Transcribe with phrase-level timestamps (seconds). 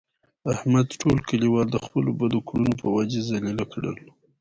[0.53, 3.95] احمد ټول کلیوال د خپلو بدو کړنو په وجه ذلیله کړل.